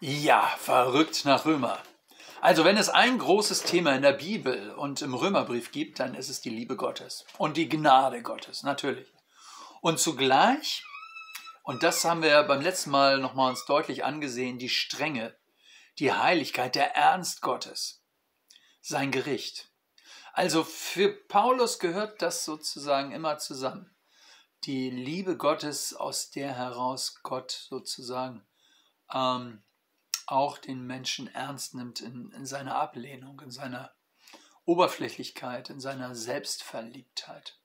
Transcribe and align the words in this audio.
Ja, 0.00 0.54
verrückt 0.58 1.24
nach 1.24 1.46
Römer. 1.46 1.78
Also 2.42 2.66
wenn 2.66 2.76
es 2.76 2.90
ein 2.90 3.18
großes 3.18 3.62
Thema 3.62 3.94
in 3.94 4.02
der 4.02 4.12
Bibel 4.12 4.72
und 4.74 5.00
im 5.00 5.14
Römerbrief 5.14 5.72
gibt, 5.72 6.00
dann 6.00 6.14
ist 6.14 6.28
es 6.28 6.42
die 6.42 6.50
Liebe 6.50 6.76
Gottes 6.76 7.24
und 7.38 7.56
die 7.56 7.66
Gnade 7.66 8.20
Gottes, 8.20 8.62
natürlich. 8.62 9.10
Und 9.80 9.98
zugleich, 9.98 10.84
und 11.62 11.82
das 11.82 12.04
haben 12.04 12.22
wir 12.22 12.42
beim 12.42 12.60
letzten 12.60 12.90
Mal 12.90 13.20
nochmal 13.20 13.48
uns 13.48 13.64
deutlich 13.64 14.04
angesehen, 14.04 14.58
die 14.58 14.68
Strenge, 14.68 15.34
die 15.98 16.12
Heiligkeit, 16.12 16.74
der 16.74 16.94
Ernst 16.94 17.40
Gottes, 17.40 18.02
sein 18.82 19.10
Gericht. 19.10 19.70
Also 20.34 20.62
für 20.62 21.08
Paulus 21.08 21.78
gehört 21.78 22.20
das 22.20 22.44
sozusagen 22.44 23.12
immer 23.12 23.38
zusammen. 23.38 23.96
Die 24.64 24.90
Liebe 24.90 25.38
Gottes, 25.38 25.94
aus 25.94 26.30
der 26.30 26.52
heraus 26.54 27.20
Gott 27.22 27.50
sozusagen 27.50 28.46
ähm, 29.10 29.62
auch 30.26 30.58
den 30.58 30.86
Menschen 30.86 31.32
ernst 31.32 31.74
nimmt 31.74 32.00
in, 32.00 32.32
in 32.32 32.46
seiner 32.46 32.76
Ablehnung, 32.76 33.40
in 33.40 33.50
seiner 33.50 33.92
Oberflächlichkeit, 34.64 35.70
in 35.70 35.80
seiner 35.80 36.14
Selbstverliebtheit. 36.14 37.58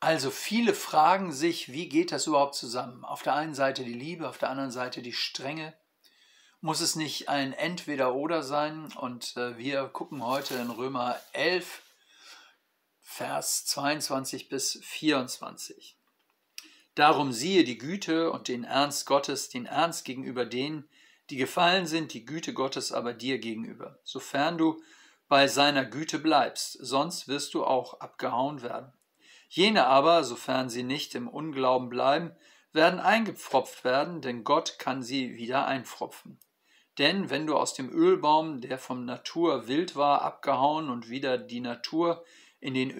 Also 0.00 0.30
viele 0.30 0.74
fragen 0.74 1.32
sich, 1.32 1.72
wie 1.72 1.88
geht 1.88 2.12
das 2.12 2.26
überhaupt 2.26 2.54
zusammen? 2.54 3.04
Auf 3.04 3.22
der 3.22 3.34
einen 3.34 3.54
Seite 3.54 3.84
die 3.84 3.92
Liebe, 3.92 4.28
auf 4.28 4.36
der 4.36 4.50
anderen 4.50 4.72
Seite 4.72 5.00
die 5.00 5.12
Strenge. 5.12 5.74
Muss 6.60 6.80
es 6.80 6.96
nicht 6.96 7.28
ein 7.28 7.52
Entweder-Oder 7.52 8.42
sein? 8.42 8.92
Und 8.92 9.36
äh, 9.36 9.56
wir 9.56 9.84
gucken 9.84 10.24
heute 10.24 10.56
in 10.56 10.70
Römer 10.70 11.18
11, 11.32 11.82
Vers 13.00 13.64
22 13.66 14.48
bis 14.48 14.80
24. 14.82 15.96
Darum 16.94 17.32
siehe 17.32 17.64
die 17.64 17.78
Güte 17.78 18.32
und 18.32 18.48
den 18.48 18.64
Ernst 18.64 19.06
Gottes, 19.06 19.48
den 19.48 19.66
Ernst 19.66 20.04
gegenüber 20.04 20.44
denen, 20.44 20.88
die 21.30 21.36
gefallen 21.36 21.86
sind, 21.86 22.12
die 22.12 22.24
Güte 22.24 22.52
Gottes 22.52 22.92
aber 22.92 23.14
dir 23.14 23.38
gegenüber, 23.38 23.98
sofern 24.04 24.58
du 24.58 24.82
bei 25.28 25.48
seiner 25.48 25.84
Güte 25.84 26.18
bleibst, 26.18 26.76
sonst 26.80 27.28
wirst 27.28 27.54
du 27.54 27.64
auch 27.64 28.00
abgehauen 28.00 28.62
werden. 28.62 28.92
Jene 29.48 29.86
aber, 29.86 30.24
sofern 30.24 30.68
sie 30.68 30.82
nicht 30.82 31.14
im 31.14 31.28
Unglauben 31.28 31.88
bleiben, 31.88 32.32
werden 32.72 33.00
eingepfropft 33.00 33.84
werden, 33.84 34.20
denn 34.20 34.44
Gott 34.44 34.78
kann 34.78 35.02
sie 35.02 35.36
wieder 35.36 35.66
einpfropfen. 35.66 36.38
Denn 36.98 37.30
wenn 37.30 37.46
du 37.46 37.56
aus 37.56 37.74
dem 37.74 37.90
Ölbaum, 37.90 38.60
der 38.60 38.78
vom 38.78 39.04
Natur 39.04 39.68
wild 39.68 39.96
war, 39.96 40.22
abgehauen 40.22 40.90
und 40.90 41.08
wieder 41.08 41.38
die 41.38 41.60
Natur 41.60 42.24
in 42.60 42.74
den 42.74 42.90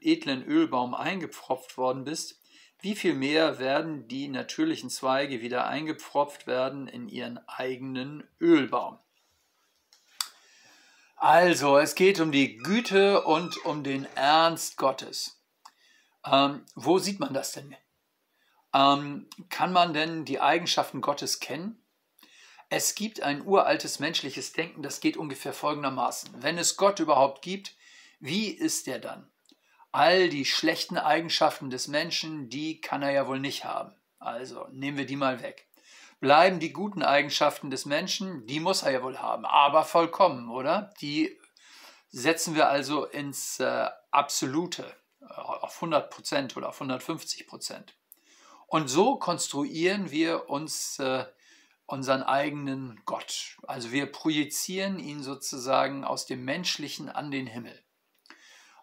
edlen 0.00 0.44
Ölbaum 0.44 0.94
eingepfropft 0.94 1.76
worden 1.76 2.04
bist, 2.04 2.39
wie 2.82 2.94
viel 2.94 3.14
mehr 3.14 3.58
werden 3.58 4.08
die 4.08 4.28
natürlichen 4.28 4.90
Zweige 4.90 5.40
wieder 5.40 5.66
eingepfropft 5.66 6.46
werden 6.46 6.88
in 6.88 7.08
ihren 7.08 7.38
eigenen 7.48 8.26
Ölbaum. 8.40 8.98
Also, 11.16 11.76
es 11.76 11.94
geht 11.94 12.18
um 12.18 12.32
die 12.32 12.56
Güte 12.56 13.22
und 13.24 13.64
um 13.66 13.84
den 13.84 14.06
Ernst 14.14 14.78
Gottes. 14.78 15.38
Ähm, 16.24 16.64
wo 16.74 16.98
sieht 16.98 17.20
man 17.20 17.34
das 17.34 17.52
denn? 17.52 17.76
Ähm, 18.72 19.28
kann 19.50 19.72
man 19.72 19.92
denn 19.92 20.24
die 20.24 20.40
Eigenschaften 20.40 21.02
Gottes 21.02 21.40
kennen? 21.40 21.82
Es 22.70 22.94
gibt 22.94 23.22
ein 23.22 23.44
uraltes 23.44 23.98
menschliches 23.98 24.52
Denken, 24.52 24.82
das 24.82 25.00
geht 25.00 25.16
ungefähr 25.16 25.52
folgendermaßen. 25.52 26.42
Wenn 26.42 26.56
es 26.56 26.76
Gott 26.76 27.00
überhaupt 27.00 27.42
gibt, 27.42 27.74
wie 28.20 28.48
ist 28.48 28.86
er 28.86 29.00
dann? 29.00 29.28
All 29.92 30.28
die 30.28 30.44
schlechten 30.44 30.98
Eigenschaften 30.98 31.70
des 31.70 31.88
Menschen, 31.88 32.48
die 32.48 32.80
kann 32.80 33.02
er 33.02 33.10
ja 33.10 33.26
wohl 33.26 33.40
nicht 33.40 33.64
haben. 33.64 33.94
Also 34.18 34.66
nehmen 34.70 34.98
wir 34.98 35.06
die 35.06 35.16
mal 35.16 35.42
weg. 35.42 35.66
Bleiben 36.20 36.60
die 36.60 36.72
guten 36.72 37.02
Eigenschaften 37.02 37.70
des 37.70 37.86
Menschen, 37.86 38.46
die 38.46 38.60
muss 38.60 38.82
er 38.82 38.92
ja 38.92 39.02
wohl 39.02 39.18
haben, 39.18 39.46
aber 39.46 39.84
vollkommen, 39.84 40.50
oder? 40.50 40.92
Die 41.00 41.38
setzen 42.10 42.54
wir 42.54 42.68
also 42.68 43.06
ins 43.06 43.58
äh, 43.58 43.88
Absolute, 44.10 44.94
äh, 45.22 45.32
auf 45.32 45.76
100 45.76 46.10
Prozent 46.10 46.56
oder 46.56 46.68
auf 46.68 46.76
150 46.76 47.46
Prozent. 47.46 47.94
Und 48.66 48.88
so 48.88 49.16
konstruieren 49.16 50.10
wir 50.10 50.50
uns 50.50 50.98
äh, 50.98 51.24
unseren 51.86 52.22
eigenen 52.22 53.00
Gott. 53.04 53.56
Also 53.66 53.90
wir 53.90 54.06
projizieren 54.06 54.98
ihn 54.98 55.22
sozusagen 55.22 56.04
aus 56.04 56.26
dem 56.26 56.44
Menschlichen 56.44 57.08
an 57.08 57.30
den 57.30 57.46
Himmel. 57.46 57.82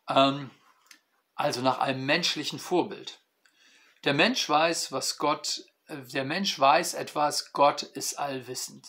Ähm, 0.10 0.50
also 1.38 1.62
nach 1.62 1.78
einem 1.78 2.06
menschlichen 2.06 2.60
Vorbild. 2.60 3.22
Der 4.04 4.14
Mensch 4.14 4.50
weiß, 4.50 4.92
was 4.92 5.18
Gott, 5.18 5.64
der 5.88 6.26
Mensch 6.26 6.60
weiß 6.60 6.96
etwas, 6.96 7.54
Gott 7.54 7.84
ist 7.84 8.20
allwissend. 8.20 8.88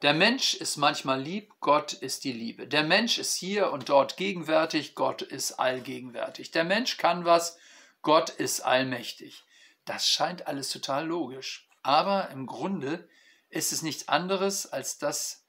Der 0.00 0.14
Mensch 0.14 0.54
ist 0.54 0.78
manchmal 0.78 1.20
lieb, 1.20 1.52
Gott 1.60 1.92
ist 1.92 2.24
die 2.24 2.32
Liebe. 2.32 2.66
Der 2.66 2.84
Mensch 2.84 3.18
ist 3.18 3.34
hier 3.34 3.70
und 3.70 3.90
dort 3.90 4.16
gegenwärtig, 4.16 4.94
Gott 4.94 5.20
ist 5.20 5.52
allgegenwärtig. 5.52 6.50
Der 6.50 6.64
Mensch 6.64 6.96
kann 6.96 7.26
was, 7.26 7.58
Gott 8.00 8.30
ist 8.30 8.62
allmächtig. 8.62 9.44
Das 9.84 10.08
scheint 10.08 10.46
alles 10.46 10.70
total 10.70 11.06
logisch. 11.06 11.68
Aber 11.82 12.30
im 12.30 12.46
Grunde 12.46 13.08
ist 13.50 13.72
es 13.72 13.82
nichts 13.82 14.08
anderes, 14.08 14.66
als 14.66 14.96
dass 14.96 15.46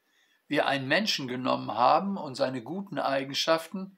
wir 0.47 0.65
einen 0.65 0.89
Menschen 0.89 1.29
genommen 1.29 1.71
haben 1.71 2.17
und 2.17 2.35
seine 2.35 2.61
guten 2.61 2.99
Eigenschaften, 2.99 3.97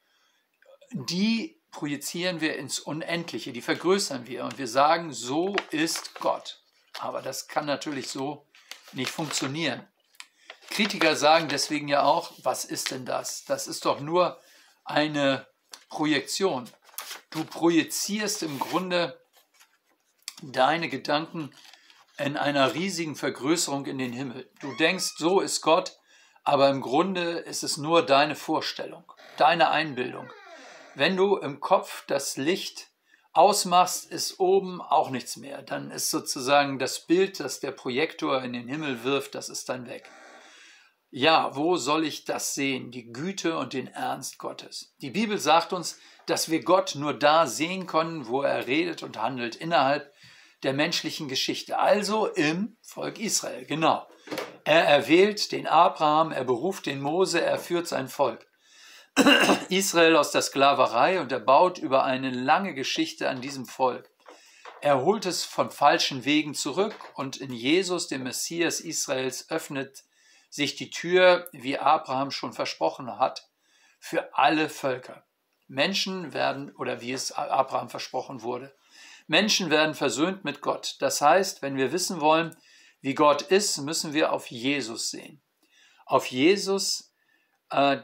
die 0.92 1.63
projizieren 1.74 2.40
wir 2.40 2.56
ins 2.56 2.80
Unendliche, 2.80 3.52
die 3.52 3.62
vergrößern 3.62 4.28
wir 4.28 4.46
und 4.46 4.58
wir 4.58 4.68
sagen, 4.68 5.12
so 5.12 5.56
ist 5.72 6.16
Gott. 6.16 6.62
Aber 7.00 7.22
das 7.22 7.48
kann 7.48 7.66
natürlich 7.66 8.08
so 8.08 8.48
nicht 8.94 9.10
funktionieren. 9.10 9.86
Kritiker 10.70 11.16
sagen 11.16 11.50
deswegen 11.50 11.88
ja 11.88 12.04
auch, 12.04 12.32
was 12.44 12.64
ist 12.64 12.92
denn 12.92 13.06
das? 13.06 13.44
Das 13.46 13.68
ist 13.68 13.86
doch 13.86 14.00
nur 14.00 14.40
eine 14.86 15.48
Projektion. 15.90 16.70
Du 17.32 17.44
projizierst 17.44 18.44
im 18.44 18.60
Grunde 18.60 19.20
deine 20.42 20.90
Gedanken 20.90 21.54
in 22.18 22.38
einer 22.38 22.76
riesigen 22.76 23.16
Vergrößerung 23.16 23.88
in 23.88 23.98
den 23.98 24.14
Himmel. 24.14 24.50
Du 24.62 24.76
denkst, 24.76 25.16
so 25.18 25.40
ist 25.40 25.62
Gott, 25.62 25.98
aber 26.44 26.70
im 26.70 26.82
Grunde 26.82 27.40
ist 27.40 27.64
es 27.64 27.78
nur 27.78 28.06
deine 28.06 28.36
Vorstellung, 28.36 29.12
deine 29.38 29.70
Einbildung. 29.70 30.32
Wenn 30.96 31.18
du 31.18 31.38
im 31.38 31.60
Kopf 31.60 32.06
das 32.06 32.38
Licht 32.38 32.92
ausmachst, 33.32 34.12
ist 34.12 34.40
oben 34.40 34.80
auch 34.80 35.10
nichts 35.10 35.38
mehr. 35.38 35.64
Dann 35.64 35.90
ist 35.90 36.12
sozusagen 36.12 36.78
das 36.78 37.08
Bild, 37.08 37.40
das 37.40 37.60
der 37.60 37.72
Projektor 37.72 38.44
in 38.44 38.54
den 38.54 38.68
Himmel 38.68 39.04
wirft, 39.04 39.34
das 39.34 39.50
ist 39.50 39.70
dann 39.70 39.88
weg. 39.88 40.10
Ja, 41.10 41.56
wo 41.56 41.78
soll 41.78 42.06
ich 42.06 42.26
das 42.26 42.54
sehen? 42.54 42.92
Die 42.92 43.12
Güte 43.12 43.58
und 43.58 43.74
den 43.74 43.88
Ernst 43.88 44.38
Gottes. 44.38 44.96
Die 45.02 45.10
Bibel 45.10 45.40
sagt 45.40 45.74
uns, 45.74 46.00
dass 46.28 46.50
wir 46.50 46.64
Gott 46.64 46.94
nur 46.96 47.14
da 47.14 47.48
sehen 47.48 47.88
können, 47.88 48.28
wo 48.28 48.44
er 48.44 48.68
redet 48.68 49.04
und 49.04 49.22
handelt, 49.22 49.56
innerhalb 49.56 50.14
der 50.62 50.74
menschlichen 50.74 51.28
Geschichte, 51.28 51.78
also 51.80 52.28
im 52.28 52.78
Volk 52.82 53.20
Israel. 53.20 53.66
Genau. 53.66 54.08
Er 54.64 54.86
erwählt 54.86 55.52
den 55.52 55.68
Abraham, 55.68 56.32
er 56.32 56.46
beruft 56.46 56.86
den 56.86 57.02
Mose, 57.02 57.42
er 57.42 57.60
führt 57.60 57.88
sein 57.88 58.08
Volk. 58.08 58.48
Israel 59.70 60.16
aus 60.16 60.32
der 60.32 60.42
Sklaverei 60.42 61.20
und 61.22 61.32
er 61.32 61.40
baut 61.40 61.78
über 61.78 62.04
eine 62.04 62.32
lange 62.32 62.74
Geschichte 62.74 63.30
an 63.30 63.42
diesem 63.42 63.66
Volk. 63.66 64.10
Er 64.82 65.02
holt 65.02 65.26
es 65.26 65.44
von 65.44 65.72
falschen 65.72 66.26
Wegen 66.26 66.54
zurück 66.54 66.96
und 67.16 67.38
in 67.38 67.54
Jesus, 67.54 68.08
dem 68.08 68.24
Messias 68.24 68.80
Israels, 68.80 69.50
öffnet 69.50 70.04
sich 70.50 70.76
die 70.76 70.90
Tür, 70.90 71.48
wie 71.52 71.80
Abraham 71.80 72.32
schon 72.32 72.54
versprochen 72.54 73.18
hat, 73.18 73.50
für 74.00 74.36
alle 74.36 74.70
Völker. 74.70 75.26
Menschen 75.68 76.34
werden, 76.34 76.76
oder 76.76 77.02
wie 77.02 77.14
es 77.14 77.32
Abraham 77.32 77.90
versprochen 77.90 78.42
wurde, 78.42 78.76
Menschen 79.28 79.70
werden 79.70 79.96
versöhnt 79.96 80.44
mit 80.44 80.62
Gott. 80.62 80.98
Das 81.00 81.22
heißt, 81.22 81.62
wenn 81.62 81.78
wir 81.78 81.92
wissen 81.92 82.20
wollen, 82.20 82.56
wie 83.02 83.16
Gott 83.16 83.42
ist, 83.42 83.78
müssen 83.78 84.14
wir 84.14 84.34
auf 84.34 84.48
Jesus 84.48 85.10
sehen. 85.10 85.42
Auf 86.06 86.28
Jesus, 86.28 87.14
äh, 87.70 88.02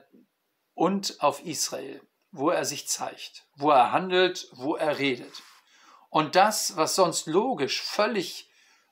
und 0.79 1.21
auf 1.21 1.43
Israel, 1.43 1.99
wo 2.31 2.51
er 2.51 2.63
sich 2.63 2.87
zeigt, 2.87 3.45
wo 3.57 3.69
er 3.69 3.91
handelt, 3.91 4.47
wo 4.53 4.77
er 4.77 4.97
redet. 4.97 5.33
Und 6.09 6.35
das, 6.35 6.77
was 6.77 6.95
sonst 6.95 7.27
logisch 7.27 7.81
völlig 7.81 8.49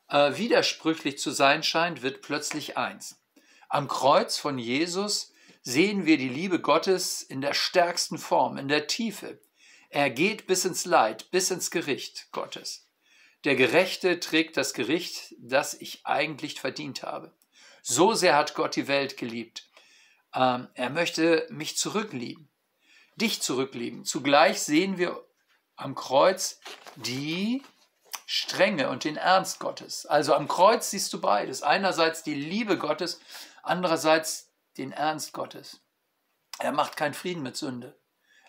äh, 0.09 0.35
widersprüchlich 0.35 1.17
zu 1.17 1.31
sein 1.31 1.63
scheint, 1.63 2.01
wird 2.01 2.21
plötzlich 2.21 2.77
eins. 2.77 3.23
Am 3.69 3.87
Kreuz 3.87 4.37
von 4.37 4.59
Jesus 4.59 5.31
sehen 5.61 6.05
wir 6.05 6.17
die 6.17 6.27
Liebe 6.27 6.59
Gottes 6.59 7.21
in 7.21 7.39
der 7.39 7.53
stärksten 7.53 8.17
Form, 8.17 8.57
in 8.57 8.67
der 8.67 8.87
Tiefe. 8.87 9.39
Er 9.89 10.09
geht 10.09 10.45
bis 10.45 10.65
ins 10.65 10.83
Leid, 10.83 11.31
bis 11.31 11.51
ins 11.51 11.71
Gericht 11.71 12.27
Gottes. 12.33 12.85
Der 13.45 13.55
Gerechte 13.55 14.19
trägt 14.19 14.57
das 14.57 14.73
Gericht, 14.73 15.35
das 15.39 15.73
ich 15.73 16.05
eigentlich 16.05 16.59
verdient 16.59 17.03
habe. 17.03 17.33
So 17.81 18.13
sehr 18.13 18.35
hat 18.35 18.55
Gott 18.55 18.75
die 18.75 18.89
Welt 18.89 19.15
geliebt, 19.15 19.66
ähm, 20.37 20.67
er 20.75 20.91
möchte 20.91 21.47
mich 21.49 21.77
zurücklieben, 21.77 22.47
dich 23.15 23.41
zurücklieben. 23.41 24.05
Zugleich 24.05 24.61
sehen 24.61 24.99
wir 24.99 25.25
am 25.75 25.95
Kreuz 25.95 26.59
die 26.95 27.63
Strenge 28.27 28.89
und 28.89 29.03
den 29.03 29.17
Ernst 29.17 29.59
Gottes. 29.59 30.05
Also 30.05 30.35
am 30.35 30.47
Kreuz 30.47 30.91
siehst 30.91 31.11
du 31.13 31.19
beides. 31.19 31.63
Einerseits 31.63 32.21
die 32.21 32.35
Liebe 32.35 32.77
Gottes, 32.77 33.19
andererseits 33.63 34.51
den 34.77 34.91
Ernst 34.91 35.33
Gottes. 35.33 35.81
Er 36.59 36.71
macht 36.71 36.97
keinen 36.97 37.15
Frieden 37.15 37.41
mit 37.41 37.57
Sünde. 37.57 37.97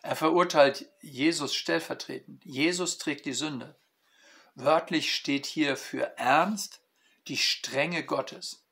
Er 0.02 0.14
verurteilt 0.16 0.86
Jesus 1.00 1.54
stellvertretend. 1.54 2.44
Jesus 2.44 2.98
trägt 2.98 3.24
die 3.24 3.32
Sünde. 3.32 3.76
Wörtlich 4.54 5.14
steht 5.14 5.46
hier 5.46 5.76
für 5.76 6.18
Ernst 6.18 6.82
die 7.28 7.36
Strenge 7.36 8.04
Gottes. 8.04 8.67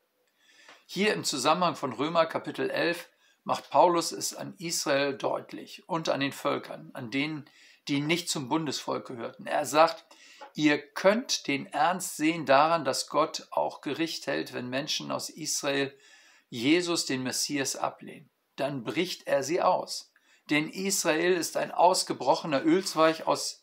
Hier 0.89 1.15
im 1.15 1.25
Zusammenhang 1.25 1.75
von 1.75 1.93
Römer 1.93 2.27
Kapitel 2.27 2.71
11 2.71 3.09
macht 3.43 3.71
Paulus 3.71 4.13
es 4.13 4.35
an 4.35 4.55
Israel 4.59 5.19
deutlich 5.19 5.83
und 5.89 6.09
an 6.09 6.21
den 6.21 6.31
Völkern, 6.31 6.91
an 6.95 7.11
denen, 7.11 7.45
die 7.89 8.01
nicht 8.01 8.31
zum 8.31 8.49
Bundesvolk 8.49 9.09
gehörten. 9.09 9.49
Er 9.49 9.67
sagt, 9.67 10.05
ihr 10.55 10.79
könnt 10.79 11.49
den 11.49 11.67
Ernst 11.67 12.17
sehen 12.17 12.47
daran, 12.47 12.85
dass 12.85 13.09
Gott 13.09 13.49
auch 13.51 13.81
Gericht 13.81 14.29
hält, 14.29 14.53
wenn 14.53 14.71
Menschen 14.71 15.11
aus 15.11 15.29
Israel 15.29 15.93
Jesus, 16.51 17.05
den 17.05 17.25
Messias, 17.25 17.75
ablehnen. 17.75 18.31
Dann 18.55 18.85
bricht 18.85 19.27
er 19.27 19.43
sie 19.43 19.61
aus. 19.61 20.13
Denn 20.51 20.71
Israel 20.71 21.33
ist 21.33 21.57
ein 21.57 21.73
ausgebrochener 21.73 22.65
Ölzweig 22.65 23.27
aus, 23.27 23.61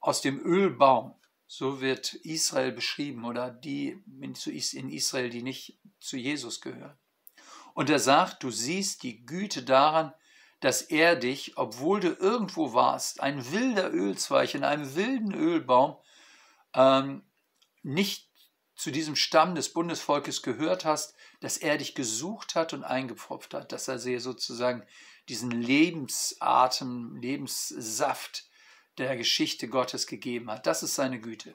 aus 0.00 0.22
dem 0.22 0.40
Ölbaum. 0.40 1.14
So 1.46 1.82
wird 1.82 2.14
Israel 2.14 2.72
beschrieben 2.72 3.26
oder 3.26 3.50
die 3.50 4.02
in 4.22 4.88
Israel, 4.88 5.28
die 5.28 5.42
nicht 5.42 5.78
zu 6.04 6.16
Jesus 6.16 6.60
gehören. 6.60 6.98
Und 7.74 7.90
er 7.90 7.98
sagt, 7.98 8.42
du 8.42 8.50
siehst 8.50 9.02
die 9.02 9.24
Güte 9.26 9.62
daran, 9.62 10.12
dass 10.60 10.80
er 10.80 11.16
dich, 11.16 11.58
obwohl 11.58 12.00
du 12.00 12.08
irgendwo 12.08 12.72
warst, 12.72 13.20
ein 13.20 13.50
wilder 13.52 13.92
Ölzweig 13.92 14.54
in 14.54 14.64
einem 14.64 14.94
wilden 14.94 15.34
Ölbaum, 15.34 15.96
ähm, 16.74 17.22
nicht 17.82 18.30
zu 18.76 18.90
diesem 18.90 19.16
Stamm 19.16 19.54
des 19.54 19.72
Bundesvolkes 19.72 20.42
gehört 20.42 20.84
hast, 20.84 21.14
dass 21.40 21.58
er 21.58 21.78
dich 21.78 21.94
gesucht 21.94 22.54
hat 22.54 22.72
und 22.72 22.82
eingepfropft 22.82 23.54
hat, 23.54 23.72
dass 23.72 23.88
er 23.88 23.98
dir 23.98 24.20
sozusagen 24.20 24.84
diesen 25.28 25.50
Lebensatem, 25.50 27.16
Lebenssaft 27.16 28.48
der 28.98 29.16
Geschichte 29.16 29.68
Gottes 29.68 30.06
gegeben 30.06 30.50
hat. 30.50 30.66
Das 30.66 30.82
ist 30.82 30.94
seine 30.94 31.20
Güte. 31.20 31.54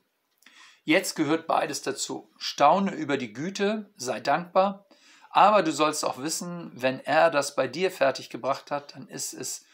Jetzt 0.84 1.16
gehört 1.16 1.48
beides 1.48 1.82
dazu. 1.82 2.32
Staune 2.38 2.94
über 2.94 3.18
die 3.18 3.34
Güte, 3.34 3.92
sei 3.96 4.20
dankbar, 4.20 4.88
aber 5.30 5.62
du 5.62 5.72
sollst 5.72 6.04
auch 6.04 6.18
wissen, 6.18 6.72
wenn 6.74 7.00
er 7.00 7.30
das 7.30 7.56
bei 7.56 7.68
dir 7.68 7.92
fertiggebracht 7.92 8.72
hat, 8.72 8.96
dann 8.96 9.08
ist 9.08 9.34
es 9.34 9.66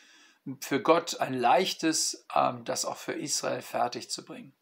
für 0.60 0.82
Gott 0.82 1.20
ein 1.20 1.34
leichtes, 1.34 2.26
ähm, 2.36 2.66
das 2.66 2.86
auch 2.86 2.98
für 2.98 3.14
Israel 3.14 3.62
fertig 3.62 4.10
zu 4.10 4.26
bringen. 4.26 4.54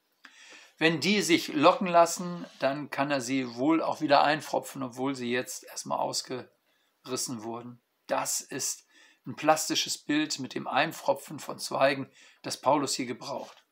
Wenn 0.77 0.99
die 0.99 1.21
sich 1.21 1.49
locken 1.49 1.87
lassen, 1.87 2.45
dann 2.59 2.89
kann 2.89 3.11
er 3.11 3.21
sie 3.21 3.55
wohl 3.55 3.81
auch 3.81 4.01
wieder 4.01 4.23
einfropfen, 4.23 4.81
obwohl 4.83 5.15
sie 5.15 5.31
jetzt 5.31 5.63
erstmal 5.65 5.99
ausgerissen 5.99 7.43
wurden. 7.43 7.81
Das 8.07 8.41
ist 8.41 8.85
ein 9.25 9.35
plastisches 9.35 9.97
Bild 9.97 10.39
mit 10.39 10.55
dem 10.55 10.67
Einfropfen 10.67 11.39
von 11.39 11.59
Zweigen, 11.59 12.09
das 12.41 12.59
Paulus 12.59 12.95
hier 12.95 13.05
gebraucht. 13.05 13.62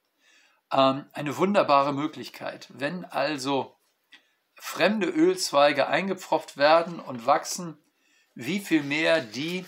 Ähm, 0.72 1.06
eine 1.14 1.38
wunderbare 1.38 1.94
Möglichkeit. 1.94 2.68
Wenn 2.70 3.06
also 3.06 3.76
fremde 4.56 5.08
Ölzweige 5.08 5.88
eingepfropft 5.88 6.58
werden 6.58 7.00
und 7.00 7.26
wachsen, 7.26 7.78
wie 8.36 8.60
viel 8.60 8.84
mehr 8.84 9.22
die, 9.22 9.66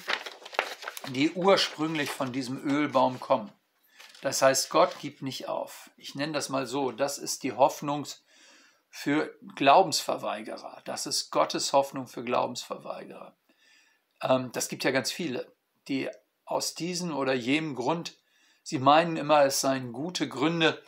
die 1.10 1.32
ursprünglich 1.32 2.10
von 2.10 2.32
diesem 2.32 2.64
Ölbaum 2.64 3.20
kommen. 3.20 3.52
Das 4.22 4.42
heißt, 4.42 4.70
Gott 4.70 5.00
gibt 5.00 5.22
nicht 5.22 5.50
auf. 5.50 5.90
Ich 5.98 6.16
nenne 6.16 6.34
das 6.34 6.50
mal 6.50 6.66
so, 6.66 6.92
das 6.92 7.18
ist 7.18 7.44
die 7.44 7.54
Hoffnung 7.54 8.08
für 8.90 9.36
Glaubensverweigerer. 9.56 10.82
Das 10.86 11.06
ist 11.06 11.32
Gottes 11.32 11.74
Hoffnung 11.74 12.08
für 12.08 12.24
Glaubensverweigerer. 12.24 13.36
Ähm, 14.22 14.52
das 14.54 14.70
gibt 14.70 14.84
ja 14.84 14.92
ganz 14.92 15.12
viele 15.12 15.52
die 15.88 16.10
aus 16.46 16.76
diesem 16.76 17.16
oder 17.16 17.34
jenem 17.34 17.76
Grund, 17.76 18.18
sie 18.64 18.80
meinen 18.80 19.18
immer, 19.18 19.44
es 19.44 19.62
seien 19.62 19.94
gute 19.94 20.28
Gründe, 20.28 20.82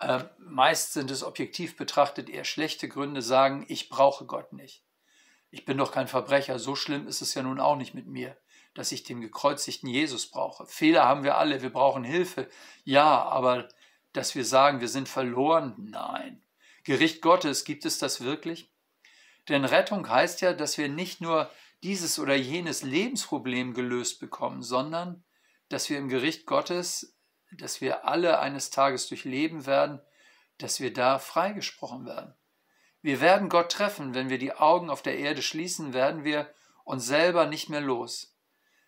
äh, 0.00 0.24
meist 0.38 0.92
sind 0.92 1.10
es 1.10 1.22
objektiv 1.22 1.76
betrachtet 1.76 2.28
eher 2.28 2.44
schlechte 2.44 2.88
Gründe, 2.88 3.22
sagen, 3.22 3.64
ich 3.68 3.88
brauche 3.88 4.24
Gott 4.24 4.52
nicht. 4.52 4.84
Ich 5.50 5.64
bin 5.64 5.78
doch 5.78 5.92
kein 5.92 6.08
Verbrecher, 6.08 6.58
so 6.58 6.74
schlimm 6.74 7.06
ist 7.06 7.22
es 7.22 7.34
ja 7.34 7.42
nun 7.42 7.60
auch 7.60 7.76
nicht 7.76 7.94
mit 7.94 8.06
mir, 8.06 8.36
dass 8.74 8.92
ich 8.92 9.02
den 9.02 9.20
gekreuzigten 9.20 9.88
Jesus 9.88 10.30
brauche. 10.30 10.66
Fehler 10.66 11.04
haben 11.04 11.22
wir 11.22 11.38
alle, 11.38 11.62
wir 11.62 11.72
brauchen 11.72 12.04
Hilfe, 12.04 12.48
ja, 12.84 13.22
aber 13.22 13.68
dass 14.12 14.34
wir 14.34 14.44
sagen, 14.44 14.80
wir 14.80 14.88
sind 14.88 15.08
verloren, 15.08 15.74
nein. 15.78 16.42
Gericht 16.84 17.22
Gottes, 17.22 17.64
gibt 17.64 17.84
es 17.84 17.98
das 17.98 18.20
wirklich? 18.20 18.70
Denn 19.48 19.64
Rettung 19.64 20.08
heißt 20.08 20.40
ja, 20.42 20.52
dass 20.52 20.78
wir 20.78 20.88
nicht 20.88 21.20
nur 21.20 21.50
dieses 21.82 22.18
oder 22.18 22.34
jenes 22.34 22.82
Lebensproblem 22.82 23.74
gelöst 23.74 24.20
bekommen, 24.20 24.62
sondern 24.62 25.24
dass 25.68 25.90
wir 25.90 25.98
im 25.98 26.08
Gericht 26.08 26.46
Gottes, 26.46 27.17
dass 27.52 27.80
wir 27.80 28.06
alle 28.06 28.38
eines 28.38 28.70
Tages 28.70 29.08
durchleben 29.08 29.66
werden, 29.66 30.00
dass 30.58 30.80
wir 30.80 30.92
da 30.92 31.18
freigesprochen 31.18 32.04
werden. 32.06 32.34
Wir 33.00 33.20
werden 33.20 33.48
Gott 33.48 33.72
treffen, 33.72 34.14
wenn 34.14 34.28
wir 34.28 34.38
die 34.38 34.52
Augen 34.52 34.90
auf 34.90 35.02
der 35.02 35.18
Erde 35.18 35.42
schließen, 35.42 35.94
werden 35.94 36.24
wir 36.24 36.52
uns 36.84 37.06
selber 37.06 37.46
nicht 37.46 37.68
mehr 37.68 37.80
los. 37.80 38.36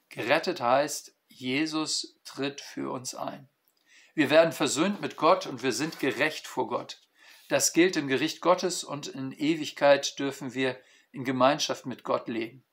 Gerettet 0.09 0.61
heißt, 0.61 1.15
Jesus 1.29 2.21
tritt 2.25 2.61
für 2.61 2.91
uns 2.93 3.15
ein. 3.15 3.49
Wir 4.15 4.31
werden 4.31 4.53
versöhnt 4.53 5.01
mit 5.01 5.17
Gott 5.17 5.47
und 5.47 5.63
wir 5.63 5.73
sind 5.73 6.01
gerecht 6.01 6.47
vor 6.47 6.67
Gott. 6.67 7.01
Das 7.49 7.73
gilt 7.73 7.97
im 7.97 8.09
Gericht 8.09 8.41
Gottes 8.41 8.85
und 8.85 9.07
in 9.07 9.33
Ewigkeit 9.33 10.19
dürfen 10.19 10.55
wir 10.55 10.79
in 11.13 11.25
Gemeinschaft 11.25 11.87
mit 11.87 12.03
Gott 12.03 12.29
leben 12.29 12.65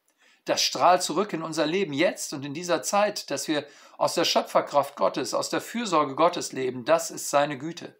das 0.49 0.61
strahlt 0.61 1.03
zurück 1.03 1.33
in 1.33 1.43
unser 1.43 1.65
Leben 1.65 1.93
jetzt 1.93 2.33
und 2.33 2.45
in 2.45 2.53
dieser 2.53 2.81
Zeit, 2.81 3.29
dass 3.31 3.47
wir 3.47 3.65
aus 3.97 4.13
der 4.13 4.25
Schöpferkraft 4.25 4.95
Gottes, 4.95 5.33
aus 5.33 5.49
der 5.49 5.61
Fürsorge 5.61 6.15
Gottes 6.15 6.51
leben. 6.51 6.85
Das 6.85 7.11
ist 7.11 7.29
seine 7.29 7.57
Güte. 7.57 7.99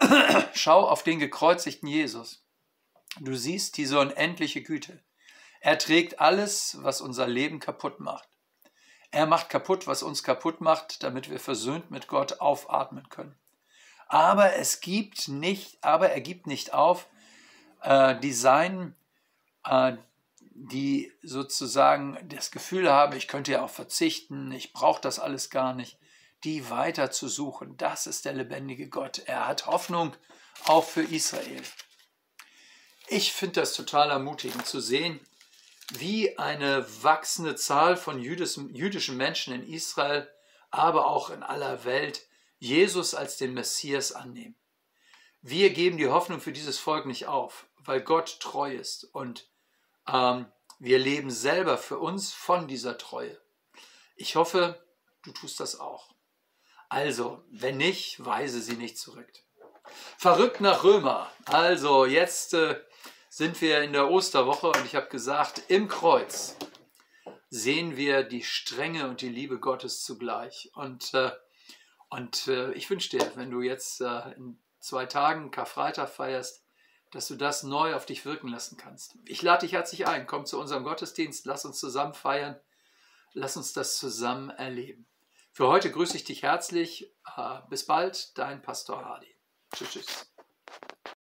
Schau 0.54 0.88
auf 0.88 1.02
den 1.02 1.18
gekreuzigten 1.18 1.88
Jesus. 1.88 2.44
Du 3.20 3.34
siehst 3.34 3.76
diese 3.76 4.00
unendliche 4.00 4.62
Güte. 4.62 5.02
Er 5.60 5.78
trägt 5.78 6.20
alles, 6.20 6.76
was 6.82 7.00
unser 7.00 7.26
Leben 7.26 7.60
kaputt 7.60 8.00
macht. 8.00 8.28
Er 9.10 9.26
macht 9.26 9.48
kaputt, 9.48 9.86
was 9.86 10.02
uns 10.02 10.24
kaputt 10.24 10.60
macht, 10.60 11.02
damit 11.04 11.30
wir 11.30 11.38
versöhnt 11.38 11.90
mit 11.90 12.08
Gott 12.08 12.40
aufatmen 12.40 13.08
können. 13.08 13.38
Aber 14.08 14.54
es 14.56 14.80
gibt 14.80 15.28
nicht, 15.28 15.82
aber 15.82 16.10
er 16.10 16.20
gibt 16.20 16.46
nicht 16.46 16.74
auf, 16.74 17.08
äh, 17.82 18.18
die 18.18 18.32
sein, 18.32 18.96
äh, 19.64 19.96
die 20.54 21.12
sozusagen 21.22 22.18
das 22.28 22.50
Gefühl 22.50 22.90
haben, 22.90 23.16
ich 23.16 23.28
könnte 23.28 23.52
ja 23.52 23.62
auch 23.62 23.70
verzichten, 23.70 24.52
ich 24.52 24.72
brauche 24.72 25.00
das 25.00 25.18
alles 25.18 25.50
gar 25.50 25.74
nicht, 25.74 25.98
die 26.44 26.70
weiter 26.70 27.10
zu 27.10 27.28
suchen. 27.28 27.76
Das 27.76 28.06
ist 28.06 28.24
der 28.24 28.34
lebendige 28.34 28.88
Gott. 28.88 29.22
Er 29.26 29.48
hat 29.48 29.66
Hoffnung 29.66 30.14
auch 30.66 30.84
für 30.84 31.02
Israel. 31.02 31.62
Ich 33.08 33.32
finde 33.32 33.60
das 33.60 33.74
total 33.74 34.10
ermutigend 34.10 34.66
zu 34.66 34.80
sehen, 34.80 35.20
wie 35.92 36.38
eine 36.38 36.86
wachsende 37.02 37.56
Zahl 37.56 37.96
von 37.96 38.20
jüdischen 38.20 39.16
Menschen 39.16 39.54
in 39.54 39.66
Israel, 39.66 40.30
aber 40.70 41.06
auch 41.06 41.30
in 41.30 41.42
aller 41.42 41.84
Welt 41.84 42.26
Jesus 42.58 43.14
als 43.14 43.36
den 43.36 43.52
Messias 43.52 44.12
annehmen. 44.12 44.56
Wir 45.42 45.70
geben 45.70 45.98
die 45.98 46.08
Hoffnung 46.08 46.40
für 46.40 46.52
dieses 46.52 46.78
Volk 46.78 47.04
nicht 47.04 47.26
auf, 47.26 47.66
weil 47.76 48.00
Gott 48.00 48.40
treu 48.40 48.72
ist 48.72 49.04
und 49.12 49.46
ähm, 50.08 50.46
wir 50.78 50.98
leben 50.98 51.30
selber 51.30 51.78
für 51.78 51.98
uns 51.98 52.32
von 52.32 52.68
dieser 52.68 52.98
Treue. 52.98 53.40
Ich 54.16 54.36
hoffe, 54.36 54.82
du 55.22 55.32
tust 55.32 55.60
das 55.60 55.80
auch. 55.80 56.14
Also, 56.88 57.42
wenn 57.50 57.76
nicht, 57.76 58.24
weise 58.24 58.60
sie 58.60 58.76
nicht 58.76 58.98
zurück. 58.98 59.32
Verrückt 60.18 60.60
nach 60.60 60.84
Römer. 60.84 61.30
Also, 61.46 62.06
jetzt 62.06 62.54
äh, 62.54 62.80
sind 63.28 63.60
wir 63.60 63.82
in 63.82 63.92
der 63.92 64.10
Osterwoche 64.10 64.68
und 64.68 64.84
ich 64.84 64.94
habe 64.94 65.08
gesagt, 65.08 65.62
im 65.68 65.88
Kreuz 65.88 66.56
sehen 67.50 67.96
wir 67.96 68.22
die 68.22 68.42
Strenge 68.42 69.08
und 69.08 69.20
die 69.20 69.28
Liebe 69.28 69.58
Gottes 69.58 70.02
zugleich. 70.02 70.70
Und, 70.74 71.14
äh, 71.14 71.30
und 72.10 72.48
äh, 72.48 72.72
ich 72.72 72.90
wünsche 72.90 73.16
dir, 73.16 73.32
wenn 73.36 73.50
du 73.50 73.60
jetzt 73.62 74.00
äh, 74.00 74.32
in 74.36 74.58
zwei 74.80 75.06
Tagen 75.06 75.50
Karfreitag 75.50 76.08
feierst, 76.10 76.63
dass 77.14 77.28
du 77.28 77.36
das 77.36 77.62
neu 77.62 77.94
auf 77.94 78.06
dich 78.06 78.24
wirken 78.24 78.48
lassen 78.48 78.76
kannst. 78.76 79.16
Ich 79.24 79.42
lade 79.42 79.60
dich 79.60 79.72
herzlich 79.72 80.06
ein, 80.06 80.26
komm 80.26 80.46
zu 80.46 80.58
unserem 80.58 80.84
Gottesdienst, 80.84 81.46
lass 81.46 81.64
uns 81.64 81.78
zusammen 81.78 82.14
feiern, 82.14 82.58
lass 83.32 83.56
uns 83.56 83.72
das 83.72 83.96
zusammen 83.98 84.50
erleben. 84.50 85.06
Für 85.52 85.68
heute 85.68 85.92
grüße 85.92 86.16
ich 86.16 86.24
dich 86.24 86.42
herzlich. 86.42 87.14
Äh, 87.36 87.60
bis 87.70 87.86
bald, 87.86 88.36
dein 88.36 88.60
Pastor 88.60 89.04
Hardy. 89.04 89.32
Tschüss. 89.72 89.90
tschüss. 89.92 90.34